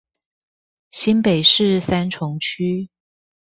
[0.89, 2.89] 新北市三重區